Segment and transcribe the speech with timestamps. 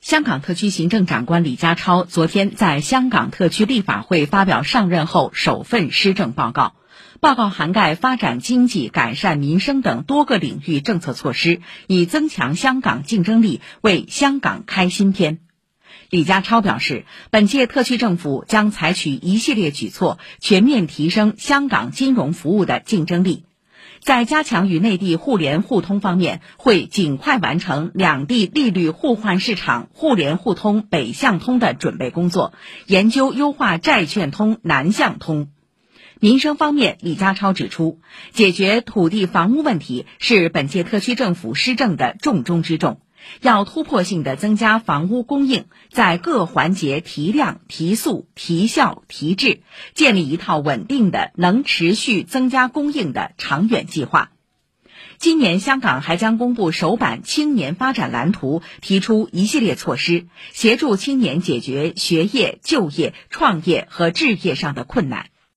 [0.00, 6.74] 香港特区行政长官李家超昨天在香港特区立法会发表上任后首份施政报告，
[7.18, 15.40] 报告涵盖发展经济、改善民生等多个领域政策措施，以增强香港竞争力，为香港开新篇。
[16.10, 23.47] 李家超表示，本届特区政府将采取一系列举措，全面提升香港金融服务的竞争力。
[24.00, 32.52] 在加强与内地互联互通方面，会尽快完成两地利率互换市场互联互通北向通的准备工作，
[32.86, 35.48] 研究优化债券通南向通。
[36.20, 38.00] 民生方面，李家超指出，
[38.32, 43.00] 解决土地房屋问题是本届特区政府施政的重中之重。
[43.40, 49.60] 要突破性的增加房屋供应，在各环节提量、提速、提效、提质，
[49.94, 54.30] 建立一套稳定的、能持续增加供应的长远计划。
[55.18, 65.30] 今年，香港还将公布首版青年发展蓝图，提出一系列措施，协助青年解决学业、就业、创业和置业上的困难。